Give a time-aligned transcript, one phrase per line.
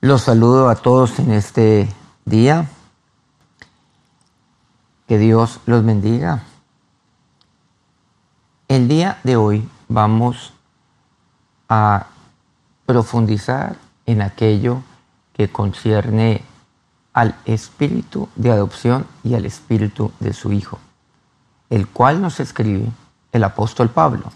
[0.00, 1.88] Los saludo a todos en este
[2.24, 2.68] día.
[5.08, 6.44] Que Dios los bendiga.
[8.68, 10.52] El día de hoy vamos
[11.68, 12.06] a
[12.86, 13.74] profundizar
[14.06, 14.82] en aquello
[15.32, 16.44] que concierne
[17.12, 20.78] al espíritu de adopción y al espíritu de su Hijo,
[21.70, 22.86] el cual nos escribe
[23.32, 24.30] el apóstol Pablo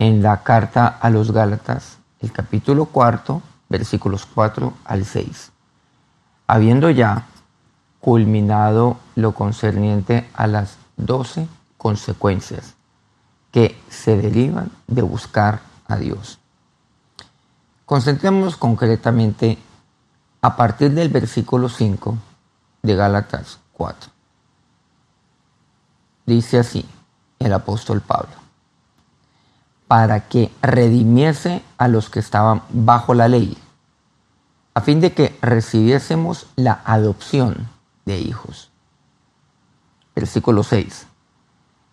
[0.00, 5.52] en la carta a los Gálatas, el capítulo cuarto, versículos 4 al 6.
[6.46, 7.26] Habiendo ya
[8.00, 12.74] culminado lo concerniente a las doce consecuencias
[13.50, 16.38] que se derivan de buscar a Dios.
[17.86, 19.58] Concentrémonos concretamente
[20.42, 22.16] a partir del versículo 5
[22.82, 24.10] de Gálatas 4.
[26.26, 26.86] Dice así
[27.38, 28.34] el apóstol Pablo,
[29.86, 33.56] para que redimiese a los que estaban bajo la ley,
[34.78, 37.68] a fin de que recibiésemos la adopción
[38.04, 38.70] de hijos.
[40.14, 41.08] Versículo 6.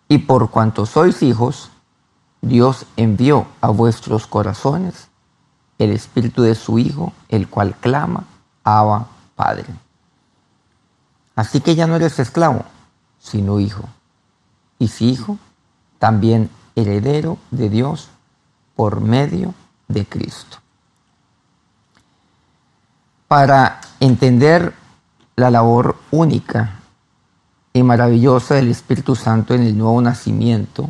[0.08, 1.72] Y por cuanto sois hijos,
[2.44, 5.08] Dios envió a vuestros corazones
[5.80, 8.26] el espíritu de su Hijo, el cual clama,
[8.64, 9.66] Abba, Padre.
[11.36, 12.66] Así que ya no eres esclavo,
[13.18, 13.90] sino hijo.
[14.78, 15.40] Y si hijo,
[15.98, 18.10] también heredero de Dios
[18.76, 19.56] por medio
[19.88, 20.58] de Cristo.
[23.28, 24.74] Para entender
[25.36, 26.80] la labor única
[27.74, 30.90] y maravillosa del Espíritu Santo en el nuevo nacimiento,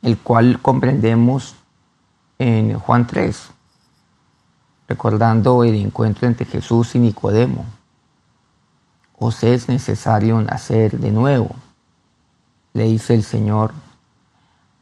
[0.00, 1.54] el cual comprendemos
[2.38, 3.50] en Juan 3,
[4.88, 7.64] recordando el encuentro entre Jesús y Nicodemo.
[9.18, 11.54] Os es necesario nacer de nuevo,
[12.72, 13.72] le dice el Señor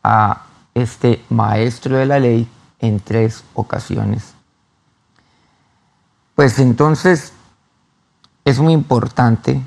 [0.02, 4.39] a este maestro de la ley en tres ocasiones.
[6.40, 7.34] Pues entonces
[8.46, 9.60] es muy importante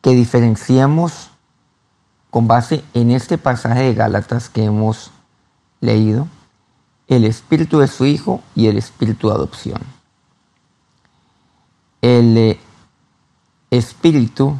[0.00, 1.28] que diferenciemos
[2.30, 5.10] con base en este pasaje de Gálatas que hemos
[5.82, 6.26] leído
[7.08, 9.82] el espíritu de su hijo y el espíritu de adopción.
[12.00, 12.60] El eh,
[13.70, 14.56] espíritu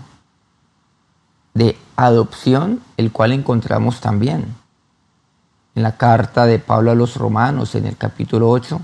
[1.54, 4.54] de adopción, el cual encontramos también
[5.74, 8.78] en la carta de Pablo a los Romanos, en el capítulo 8,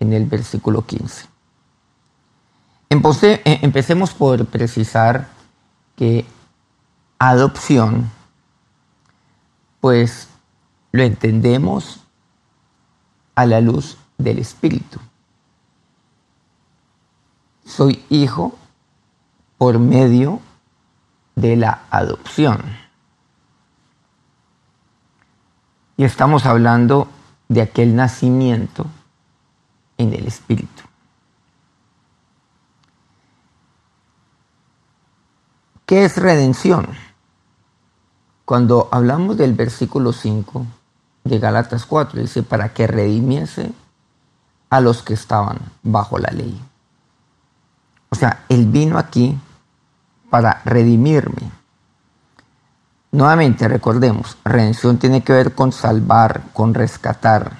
[0.00, 1.35] en el versículo 15.
[2.88, 5.28] Eh, empecemos por precisar
[5.96, 6.24] que
[7.18, 8.10] adopción,
[9.80, 10.28] pues
[10.92, 12.00] lo entendemos
[13.34, 15.00] a la luz del Espíritu.
[17.64, 18.56] Soy hijo
[19.58, 20.40] por medio
[21.34, 22.62] de la adopción.
[25.96, 27.08] Y estamos hablando
[27.48, 28.86] de aquel nacimiento
[29.98, 30.85] en el Espíritu.
[35.86, 36.88] ¿Qué es redención?
[38.44, 40.66] Cuando hablamos del versículo 5
[41.22, 43.70] de Galatas 4, dice, para que redimiese
[44.68, 46.60] a los que estaban bajo la ley.
[48.08, 49.38] O sea, Él vino aquí
[50.28, 51.52] para redimirme.
[53.12, 57.52] Nuevamente, recordemos, redención tiene que ver con salvar, con rescatar.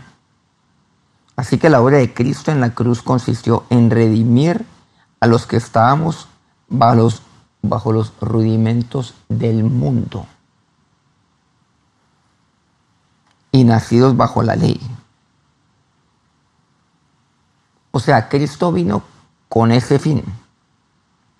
[1.36, 4.66] Así que la obra de Cristo en la cruz consistió en redimir
[5.20, 6.26] a los que estábamos
[6.68, 7.22] bajo los,
[7.68, 10.26] bajo los rudimentos del mundo
[13.52, 14.80] y nacidos bajo la ley.
[17.90, 19.02] O sea, Cristo vino
[19.48, 20.22] con ese fin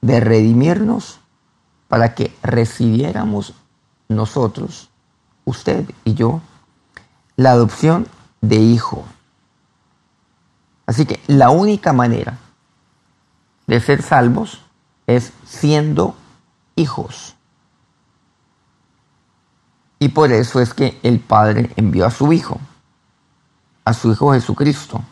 [0.00, 1.20] de redimirnos
[1.88, 3.54] para que recibiéramos
[4.08, 4.88] nosotros,
[5.44, 6.40] usted y yo,
[7.36, 8.06] la adopción
[8.40, 9.04] de hijo.
[10.86, 12.38] Así que la única manera
[13.66, 14.62] de ser salvos
[15.06, 16.16] es siendo
[16.74, 17.36] hijos.
[19.98, 22.60] Y por eso es que el Padre envió a su Hijo,
[23.84, 25.02] a su Hijo Jesucristo,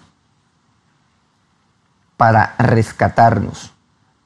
[2.16, 3.73] para rescatarnos,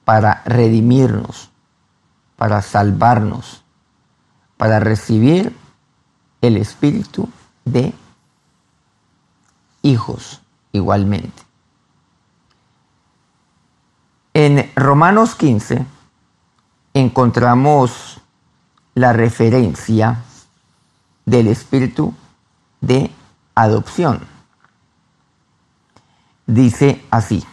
[0.04, 1.50] para redimirnos,
[2.36, 3.62] para salvarnos
[4.58, 5.56] para recibir
[6.42, 7.30] el espíritu
[7.64, 7.94] de
[9.82, 10.42] hijos
[10.72, 11.47] igualmente.
[14.40, 15.84] En Romanos 15
[16.94, 18.20] encontramos
[18.94, 20.18] la referencia
[21.26, 22.14] del espíritu
[22.80, 23.10] de
[23.56, 24.20] adopción.
[26.46, 27.44] Dice así,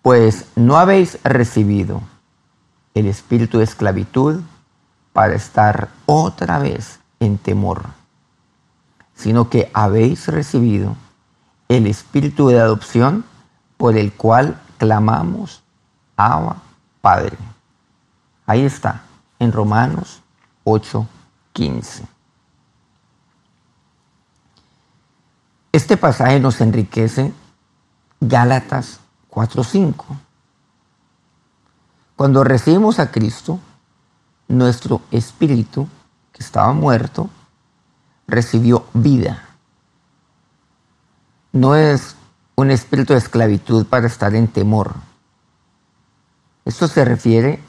[0.00, 2.00] pues no habéis recibido
[2.94, 4.40] el espíritu de esclavitud
[5.12, 7.84] para estar otra vez en temor,
[9.14, 10.96] sino que habéis recibido
[11.68, 13.26] el espíritu de adopción
[13.76, 15.62] por el cual clamamos,
[16.16, 16.56] Abba,
[17.00, 17.36] Padre.
[18.46, 19.02] Ahí está,
[19.38, 20.22] en Romanos
[20.64, 22.04] 8:15.
[25.72, 27.32] Este pasaje nos enriquece
[28.20, 30.04] Gálatas 4:5.
[32.16, 33.60] Cuando recibimos a Cristo,
[34.48, 35.86] nuestro espíritu,
[36.32, 37.28] que estaba muerto,
[38.26, 39.44] recibió vida.
[41.52, 42.16] No es
[42.58, 44.96] un espíritu de esclavitud para estar en temor.
[46.64, 47.60] Esto se refiere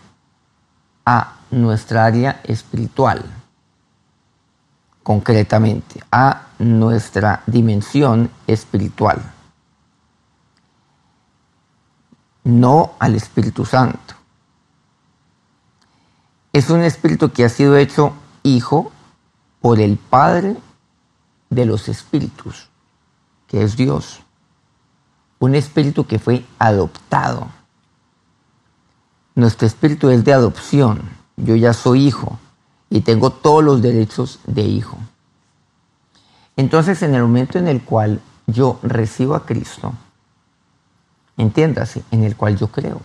[1.05, 3.23] a nuestra área espiritual,
[5.03, 9.21] concretamente, a nuestra dimensión espiritual,
[12.45, 14.15] no al Espíritu Santo.
[16.51, 18.91] Es un espíritu que ha sido hecho hijo
[19.61, 20.57] por el Padre
[21.51, 22.69] de los espíritus,
[23.45, 24.23] que es Dios.
[25.39, 27.47] Un espíritu que fue adoptado.
[29.35, 31.01] Nuestro espíritu es de adopción.
[31.37, 32.37] Yo ya soy hijo
[32.89, 34.97] y tengo todos los derechos de hijo.
[36.57, 39.93] Entonces, en el momento en el cual yo recibo a Cristo,
[41.37, 43.01] entiéndase, en el cual yo creo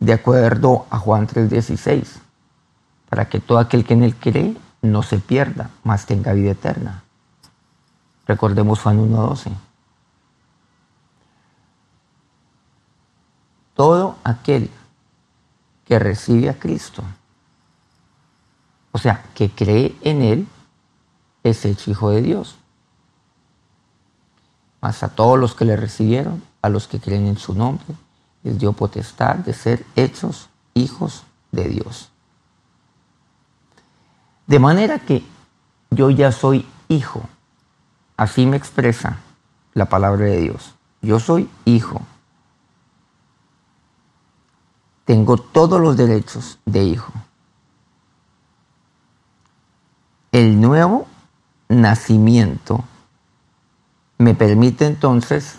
[0.00, 2.20] de acuerdo a Juan 3:16,
[3.08, 7.04] para que todo aquel que en él cree no se pierda, mas tenga vida eterna.
[8.26, 9.52] Recordemos Juan 1:12.
[13.80, 14.68] Todo aquel
[15.86, 17.02] que recibe a Cristo,
[18.92, 20.46] o sea, que cree en Él,
[21.42, 22.56] es hecho hijo de Dios.
[24.82, 27.86] Mas a todos los que le recibieron, a los que creen en su nombre,
[28.42, 32.10] les dio potestad de ser hechos hijos de Dios.
[34.46, 35.24] De manera que
[35.90, 37.22] yo ya soy hijo.
[38.18, 39.20] Así me expresa
[39.72, 40.74] la palabra de Dios.
[41.00, 42.02] Yo soy hijo.
[45.10, 47.12] Tengo todos los derechos de hijo.
[50.30, 51.08] El nuevo
[51.68, 52.84] nacimiento
[54.18, 55.56] me permite entonces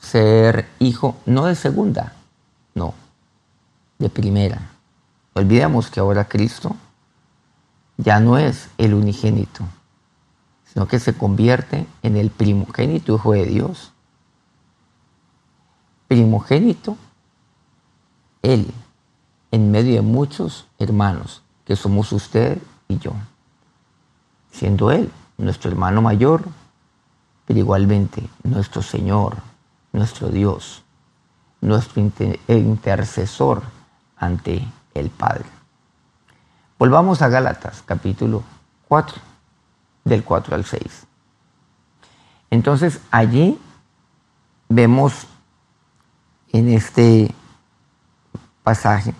[0.00, 2.16] ser hijo no de segunda,
[2.74, 2.92] no,
[4.00, 4.72] de primera.
[5.34, 6.74] Olvidemos que ahora Cristo
[7.98, 9.62] ya no es el unigénito,
[10.64, 13.92] sino que se convierte en el primogénito hijo de Dios.
[16.08, 16.96] Primogénito,
[18.44, 18.70] Él,
[19.50, 23.12] en medio de muchos hermanos, que somos usted y yo,
[24.52, 26.44] siendo Él nuestro hermano mayor,
[27.46, 29.36] pero igualmente nuestro Señor,
[29.92, 30.84] nuestro Dios,
[31.62, 32.02] nuestro
[32.48, 33.62] intercesor
[34.18, 35.46] ante el Padre.
[36.78, 38.42] Volvamos a Gálatas, capítulo
[38.88, 39.22] 4,
[40.04, 41.06] del 4 al 6.
[42.50, 43.58] Entonces allí
[44.68, 45.26] vemos
[46.52, 47.34] en este
[48.64, 49.14] pasaje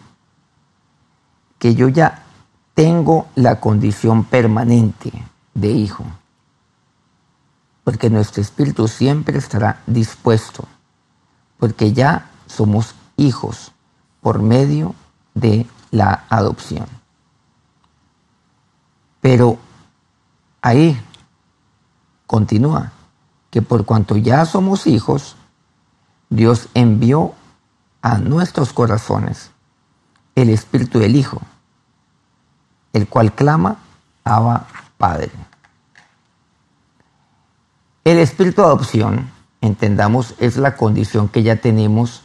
[1.60, 2.24] que yo ya
[2.74, 5.12] tengo la condición permanente
[5.54, 6.04] de hijo
[7.84, 10.64] porque nuestro espíritu siempre estará dispuesto,
[11.58, 13.72] porque ya somos hijos
[14.22, 14.94] por medio
[15.34, 16.86] de la adopción.
[19.20, 19.58] Pero
[20.62, 20.98] ahí
[22.26, 22.92] continúa
[23.50, 25.36] que por cuanto ya somos hijos,
[26.30, 27.34] Dios envió
[28.04, 29.50] a nuestros corazones
[30.34, 31.40] el espíritu del Hijo,
[32.92, 33.78] el cual clama,
[34.24, 34.66] Abba
[34.98, 35.30] Padre.
[38.04, 39.30] El espíritu de adopción,
[39.62, 42.20] entendamos, es la condición que ya tenemos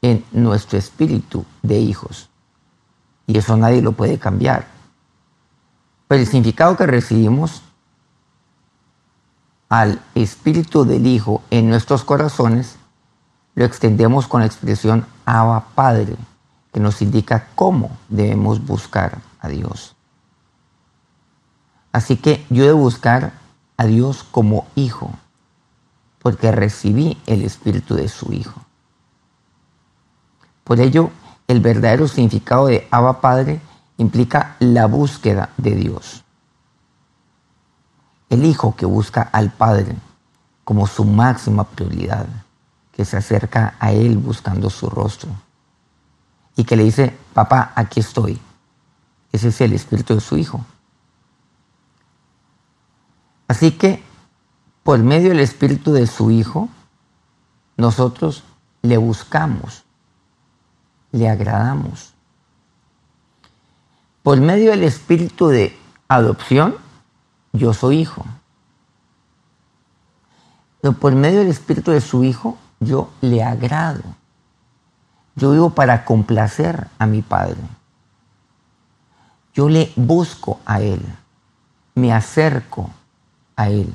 [0.00, 2.30] en nuestro espíritu de hijos.
[3.26, 4.68] Y eso nadie lo puede cambiar.
[6.06, 7.62] Pero el significado que recibimos
[9.68, 12.76] al espíritu del Hijo en nuestros corazones
[13.54, 16.16] lo extendemos con la expresión Abba Padre,
[16.72, 19.94] que nos indica cómo debemos buscar a Dios.
[21.92, 23.32] Así que yo debo buscar
[23.76, 25.10] a Dios como hijo,
[26.20, 28.60] porque recibí el espíritu de su hijo.
[30.64, 31.10] Por ello,
[31.46, 33.60] el verdadero significado de Abba Padre
[33.98, 36.24] implica la búsqueda de Dios.
[38.30, 39.94] El hijo que busca al Padre
[40.64, 42.26] como su máxima prioridad,
[42.94, 45.30] que se acerca a Él buscando su rostro
[46.56, 48.40] y que le dice, papá, aquí estoy.
[49.32, 50.64] Ese es el espíritu de su hijo.
[53.48, 54.02] Así que,
[54.82, 56.68] por medio del Espíritu de su Hijo,
[57.76, 58.42] nosotros
[58.82, 59.84] le buscamos,
[61.12, 62.14] le agradamos.
[64.22, 65.76] Por medio del Espíritu de
[66.08, 66.76] adopción,
[67.52, 68.24] yo soy hijo.
[70.80, 74.02] Pero por medio del Espíritu de su Hijo, yo le agrado.
[75.36, 77.60] Yo vivo para complacer a mi Padre.
[79.52, 81.02] Yo le busco a Él.
[81.94, 82.90] Me acerco
[83.56, 83.92] a Él.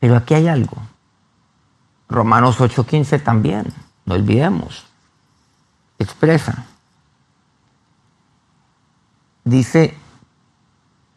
[0.00, 0.76] Pero aquí hay algo.
[2.08, 3.72] Romanos 8:15 también,
[4.04, 4.84] no olvidemos.
[5.98, 6.66] Expresa.
[9.44, 9.96] Dice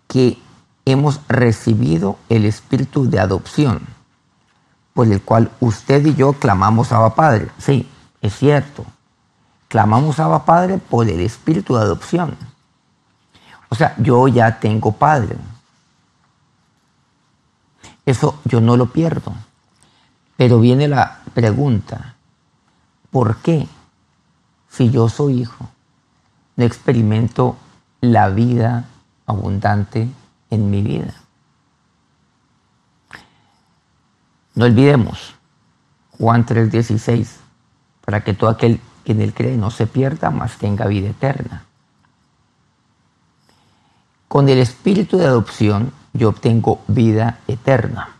[0.07, 0.37] que
[0.85, 3.81] hemos recibido el espíritu de adopción,
[4.95, 7.49] por el cual usted y yo clamamos a Padre.
[7.57, 7.85] Sí,
[8.21, 8.85] es cierto.
[9.67, 12.37] Clamamos a Padre por el espíritu de adopción.
[13.67, 15.35] O sea, yo ya tengo Padre.
[18.05, 19.33] Eso yo no lo pierdo.
[20.37, 22.15] Pero viene la pregunta,
[23.11, 23.67] ¿por qué
[24.69, 25.69] si yo soy hijo
[26.55, 27.57] no experimento
[27.99, 28.85] la vida
[29.25, 30.07] abundante
[30.49, 31.24] en mi vida?
[34.55, 35.35] No olvidemos
[36.17, 37.37] Juan 3:16,
[38.03, 41.65] para que todo aquel que en él cree no se pierda, mas tenga vida eterna.
[44.27, 48.15] Con el espíritu de adopción yo obtengo vida eterna.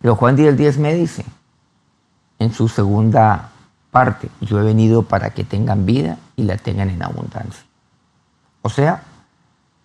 [0.00, 1.24] Pero Juan 10, me dice,
[2.38, 3.50] en su segunda
[3.90, 7.64] parte, yo he venido para que tengan vida y la tengan en abundancia.
[8.62, 9.02] O sea,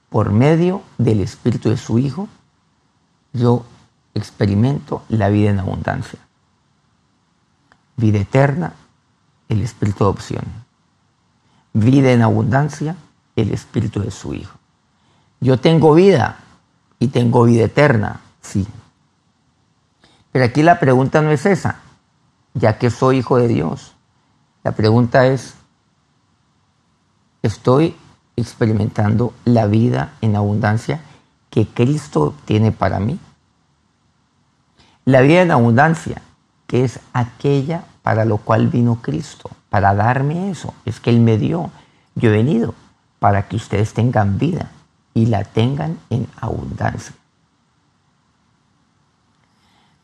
[0.09, 2.27] por medio del Espíritu de su Hijo,
[3.33, 3.65] yo
[4.13, 6.19] experimento la vida en abundancia.
[7.97, 8.73] Vida eterna,
[9.49, 10.43] el Espíritu de adopción.
[11.73, 12.95] Vida en abundancia,
[13.35, 14.57] el Espíritu de su Hijo.
[15.39, 16.37] Yo tengo vida
[16.99, 18.67] y tengo vida eterna, sí.
[20.31, 21.79] Pero aquí la pregunta no es esa,
[22.53, 23.95] ya que soy hijo de Dios.
[24.63, 25.55] La pregunta es,
[27.41, 27.95] ¿estoy
[28.35, 31.01] experimentando la vida en abundancia
[31.51, 33.19] que Cristo tiene para mí?
[35.05, 36.21] La vida en abundancia,
[36.65, 41.37] que es aquella para lo cual vino Cristo, para darme eso, es que Él me
[41.37, 41.69] dio.
[42.15, 42.73] Yo he venido
[43.19, 44.71] para que ustedes tengan vida
[45.13, 47.15] y la tengan en abundancia.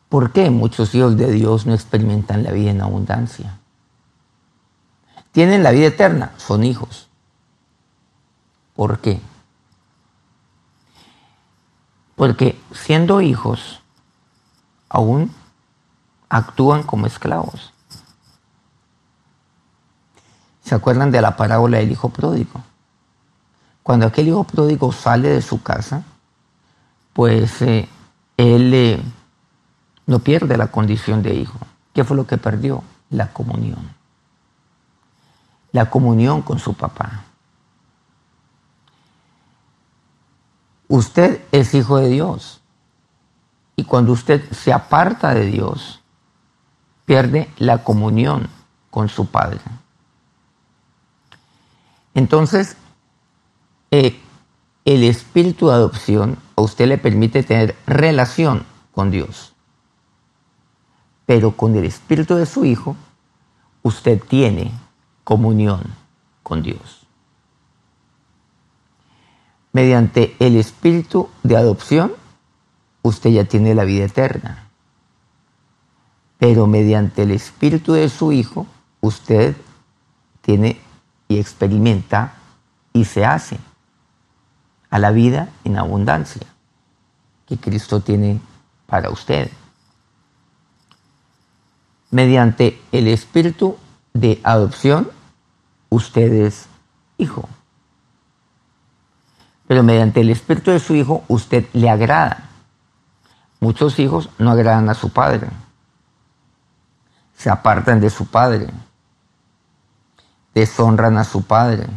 [0.10, 3.58] ¿Por qué muchos hijos de Dios no experimentan la vida en abundancia?
[5.32, 7.08] Tienen la vida eterna, son hijos.
[8.76, 9.20] ¿Por qué?
[12.18, 13.80] Porque siendo hijos,
[14.90, 15.32] aún
[16.30, 17.72] actúan como esclavos.
[20.64, 22.64] ¿Se acuerdan de la parábola del hijo pródigo?
[23.84, 26.06] Cuando aquel hijo pródigo sale de su casa,
[27.14, 27.88] pues eh,
[28.36, 29.00] él eh,
[30.08, 31.60] no pierde la condición de hijo.
[31.94, 32.84] ¿Qué fue lo que perdió?
[33.12, 33.92] La comunión.
[35.72, 37.27] La comunión con su papá.
[40.88, 42.62] Usted es hijo de Dios.
[43.76, 46.02] Y cuando usted se aparta de Dios,
[47.06, 48.50] pierde la comunión
[48.90, 49.60] con su Padre.
[52.14, 52.76] Entonces,
[53.92, 54.20] eh,
[54.86, 59.54] el espíritu de adopción a usted le permite tener relación con Dios.
[61.26, 62.96] Pero con el espíritu de su Hijo,
[63.84, 64.72] usted tiene
[65.24, 65.84] comunión
[66.42, 67.07] con Dios.
[69.78, 72.14] Mediante el espíritu de adopción,
[73.04, 74.70] usted ya tiene la vida eterna.
[76.40, 78.66] Pero mediante el espíritu de su Hijo,
[79.02, 79.56] usted
[80.42, 80.82] tiene
[81.28, 82.34] y experimenta
[82.92, 83.60] y se hace
[84.90, 86.48] a la vida en abundancia
[87.46, 88.42] que Cristo tiene
[88.88, 89.52] para usted.
[92.10, 93.78] Mediante el espíritu
[94.16, 95.12] de adopción,
[95.92, 96.66] usted es
[97.20, 97.48] hijo.
[99.68, 102.50] Pero mediante el espíritu de su hijo, usted le agrada.
[103.60, 105.50] Muchos hijos no agradan a su padre.
[107.36, 108.68] Se apartan de su padre.
[110.54, 111.88] Deshonran a su padre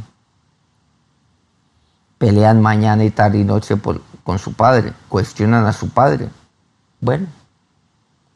[2.20, 3.80] pelean mañana y tarde y noche
[4.24, 6.28] con su padre, cuestionan a su padre.
[7.00, 7.26] Bueno,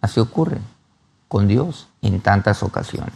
[0.01, 0.59] así ocurre
[1.29, 3.13] con Dios en tantas ocasiones.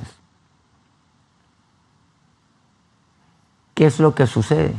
[3.73, 4.75] ¿Qué es lo que sucede?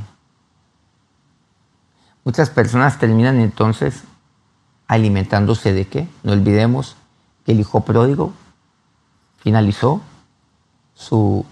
[2.29, 4.03] Muchas personas terminan entonces
[4.87, 6.07] alimentándose de qué?
[6.21, 6.95] No olvidemos
[7.43, 8.33] que el hijo pródigo
[9.37, 10.03] finalizó
[10.93, 11.43] su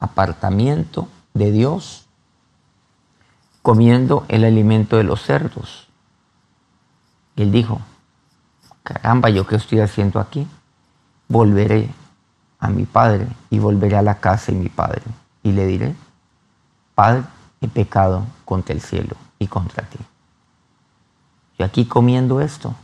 [0.00, 2.08] apartamiento de Dios
[3.62, 5.86] comiendo el alimento de los cerdos.
[7.36, 7.80] Y él dijo,
[8.82, 10.48] caramba, ¿yo qué estoy haciendo aquí?
[11.28, 11.88] Volveré
[12.58, 15.02] a mi padre y volveré a la casa de mi padre.
[15.44, 15.94] Y le diré,
[16.96, 17.22] Padre,
[17.62, 19.98] he pecado contra el cielo y contra ti.
[21.58, 22.74] Yo aquí comiendo esto,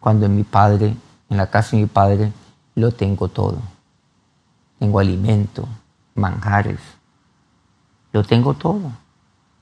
[0.00, 0.96] cuando en mi padre,
[1.28, 2.32] en la casa de mi padre,
[2.74, 3.58] lo tengo todo.
[4.78, 5.68] Tengo alimento,
[6.14, 6.80] manjares,
[8.12, 8.90] lo tengo todo.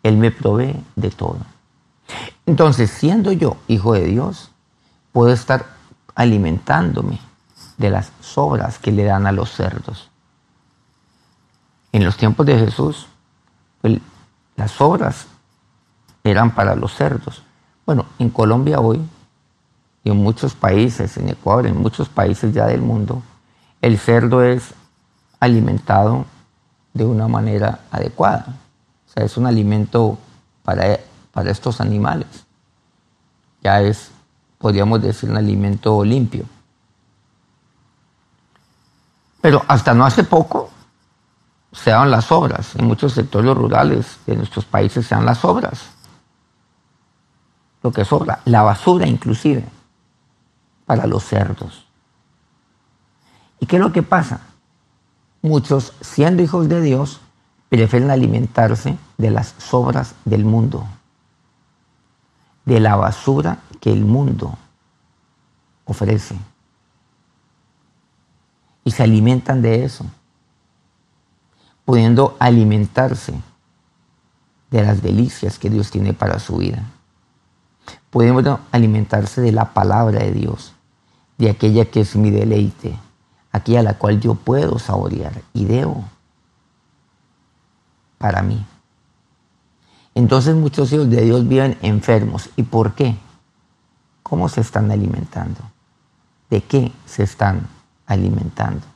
[0.02, 1.38] Él me provee de todo.
[2.46, 4.50] Entonces, siendo yo hijo de Dios,
[5.12, 5.66] puedo estar
[6.14, 7.18] alimentándome
[7.76, 10.10] de las sobras que le dan a los cerdos.
[11.92, 13.06] En los tiempos de Jesús,
[14.56, 15.26] las sobras
[16.24, 17.42] eran para los cerdos.
[17.86, 19.00] Bueno, en Colombia hoy
[20.04, 23.22] y en muchos países, en Ecuador, en muchos países ya del mundo,
[23.80, 24.74] el cerdo es
[25.40, 26.26] alimentado
[26.94, 28.46] de una manera adecuada.
[29.08, 30.18] O sea, es un alimento
[30.62, 31.00] para,
[31.32, 32.46] para estos animales.
[33.62, 34.10] Ya es,
[34.58, 36.44] podríamos decir, un alimento limpio.
[39.40, 40.70] Pero hasta no hace poco
[41.72, 42.76] se dan las obras.
[42.76, 45.90] En muchos sectores rurales de nuestros países se dan las obras.
[47.82, 49.64] Lo que sobra, la basura inclusive,
[50.86, 51.86] para los cerdos.
[53.58, 54.40] ¿Y qué es lo que pasa?
[55.40, 57.20] Muchos, siendo hijos de Dios,
[57.68, 60.86] prefieren alimentarse de las sobras del mundo,
[62.64, 64.56] de la basura que el mundo
[65.84, 66.36] ofrece.
[68.84, 70.04] Y se alimentan de eso,
[71.84, 73.34] pudiendo alimentarse
[74.70, 76.82] de las delicias que Dios tiene para su vida.
[78.10, 80.74] Pudiendo alimentarse de la palabra de Dios,
[81.38, 82.98] de aquella que es mi deleite,
[83.50, 86.04] aquella a la cual yo puedo saborear y debo
[88.18, 88.64] para mí.
[90.14, 92.50] Entonces muchos hijos de Dios viven enfermos.
[92.56, 93.16] ¿Y por qué?
[94.22, 95.60] ¿Cómo se están alimentando?
[96.48, 97.66] ¿De qué se están
[98.06, 98.91] alimentando?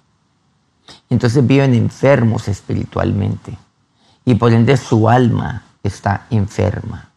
[1.08, 3.56] Entonces viven enfermos espiritualmente
[4.24, 7.10] y por ende su alma está enferma.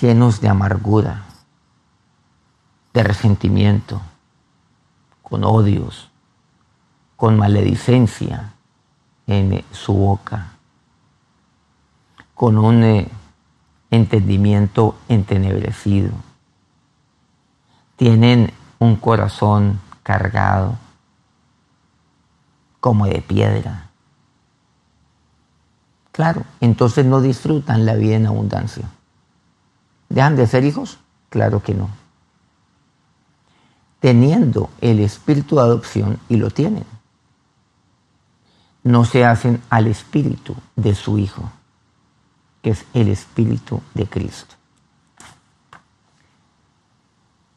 [0.00, 1.24] Llenos de amargura,
[2.94, 4.00] de resentimiento,
[5.22, 6.10] con odios,
[7.16, 8.54] con maledicencia
[9.26, 10.52] en su boca,
[12.34, 13.08] con un eh,
[13.90, 16.10] entendimiento entenebrecido.
[17.96, 20.76] Tienen un corazón cargado
[22.80, 23.90] como de piedra.
[26.10, 28.88] Claro, entonces no disfrutan la vida en abundancia.
[30.08, 30.98] ¿Dejan de ser hijos?
[31.30, 32.02] Claro que no
[34.02, 36.84] teniendo el espíritu de adopción y lo tienen.
[38.82, 41.48] No se hacen al espíritu de su Hijo,
[42.62, 44.56] que es el espíritu de Cristo.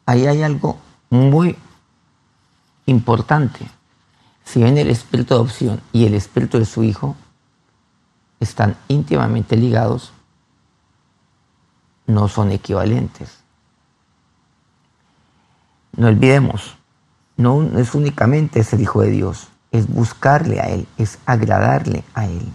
[0.06, 0.78] Ahí hay algo
[1.10, 1.56] muy
[2.86, 3.68] importante.
[4.44, 7.16] Si ven el espíritu de adopción y el espíritu de su Hijo
[8.40, 10.12] están íntimamente ligados,
[12.06, 13.38] no son equivalentes.
[15.96, 16.76] No olvidemos,
[17.36, 22.46] no es únicamente ser hijo de Dios, es buscarle a Él, es agradarle a Él,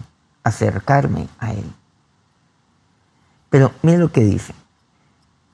[0.44, 1.70] acercarme a Él.
[3.50, 4.54] Pero miren lo que dice.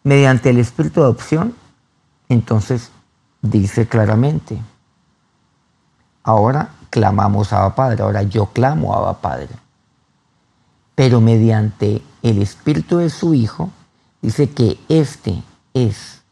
[0.04, 1.54] Mediante el espíritu de adopción,
[2.28, 2.90] entonces
[3.42, 4.60] dice claramente,
[6.22, 9.48] ahora clamamos a Abba Padre, ahora yo clamo a Abba Padre.
[10.94, 13.70] Pero mediante el espíritu de su Hijo,
[14.20, 15.42] dice que este
[15.74, 16.22] es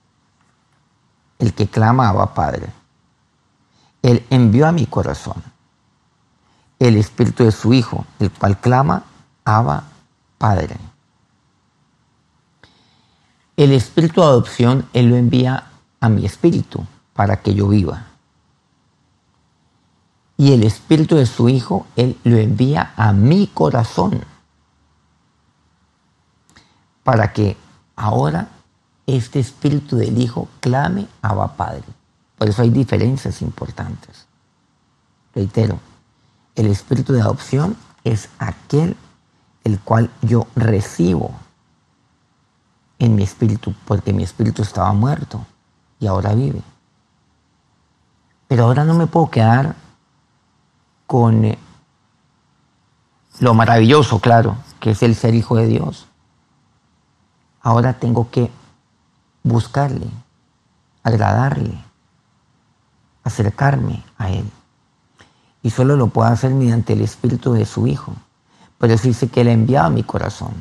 [1.38, 2.72] el que clama Abba Padre.
[4.02, 5.42] Él envió a mi corazón
[6.78, 9.04] el espíritu de su Hijo, el cual clama
[9.44, 9.85] Abba
[10.38, 10.76] Padre.
[13.56, 15.64] El espíritu de adopción Él lo envía
[16.07, 18.07] a mi espíritu para que yo viva.
[20.37, 24.23] Y el espíritu de su Hijo Él lo envía a mi corazón
[27.03, 27.57] para que
[27.97, 28.49] ahora
[29.07, 31.85] este espíritu del Hijo clame a Padre.
[32.38, 34.27] Por eso hay diferencias importantes.
[35.35, 35.81] Reitero,
[36.55, 38.97] el espíritu de adopción es aquel
[39.64, 41.33] el cual yo recibo
[42.99, 45.45] en mi espíritu, porque mi espíritu estaba muerto
[45.98, 46.62] y ahora vive.
[48.48, 49.74] Pero ahora no me puedo quedar
[51.06, 51.59] con eh,
[53.40, 56.06] lo maravilloso, claro, que es el ser hijo de Dios.
[57.61, 58.50] Ahora tengo que
[59.42, 60.06] buscarle,
[61.02, 61.76] agradarle,
[63.24, 64.50] acercarme a Él.
[65.62, 68.14] Y solo lo puedo hacer mediante el Espíritu de su Hijo.
[68.78, 70.54] Por eso dice que Él ha enviado a mi corazón.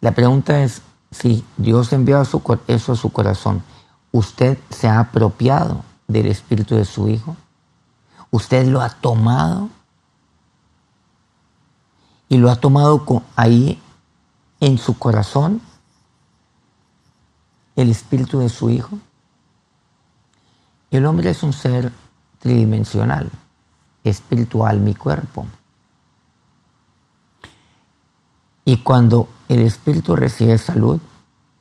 [0.00, 2.22] La pregunta es, si Dios enviado
[2.66, 3.62] eso a su corazón,
[4.12, 7.36] ¿usted se ha apropiado del Espíritu de su Hijo?
[8.30, 9.68] ¿Usted lo ha tomado?
[12.30, 13.78] y lo ha tomado ahí
[14.60, 15.60] en su corazón
[17.74, 18.98] el espíritu de su hijo.
[20.92, 21.92] El hombre es un ser
[22.38, 23.30] tridimensional,
[24.04, 25.46] espiritual, mi cuerpo.
[28.64, 31.00] Y cuando el espíritu recibe salud,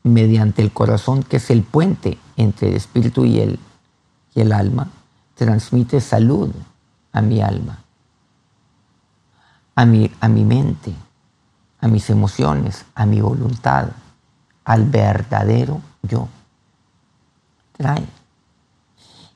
[0.04, 3.60] mediante el corazón, que es el puente entre el espíritu y el,
[4.34, 4.90] y el alma,
[5.36, 6.52] transmite salud
[7.12, 7.80] a mi alma,
[9.76, 10.94] a mi, a mi mente,
[11.82, 13.90] a mis emociones, a mi voluntad,
[14.66, 16.28] al verdadero yo.
[17.78, 18.06] Trae.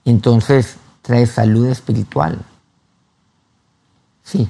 [0.06, 2.44] Entonces trae salud espiritual.
[4.24, 4.50] Sí,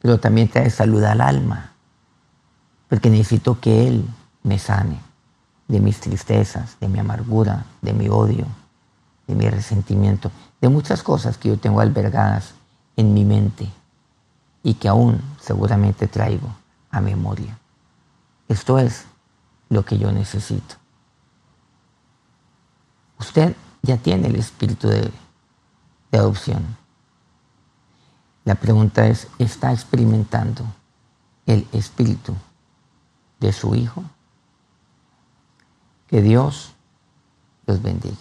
[0.00, 1.71] pero también trae salud al alma,
[2.92, 4.06] porque necesito que Él
[4.42, 5.00] me sane
[5.66, 8.44] de mis tristezas, de mi amargura, de mi odio,
[9.26, 12.52] de mi resentimiento, de muchas cosas que yo tengo albergadas
[12.96, 13.66] en mi mente
[14.62, 16.54] y que aún seguramente traigo
[16.90, 17.58] a memoria.
[18.46, 19.06] Esto es
[19.70, 20.74] lo que yo necesito.
[23.18, 25.10] Usted ya tiene el espíritu de,
[26.12, 26.76] adopción.
[28.44, 30.66] La pregunta es, ¿está experimentando
[31.46, 32.36] el espíritu
[33.42, 34.04] de su hijo?
[36.08, 36.72] Que Dios
[37.66, 38.16] los bendiga.